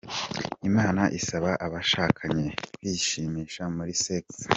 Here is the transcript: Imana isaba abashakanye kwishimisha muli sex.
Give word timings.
Imana 0.69 1.01
isaba 1.19 1.51
abashakanye 1.65 2.47
kwishimisha 2.75 3.61
muli 3.75 3.93
sex. 4.05 4.25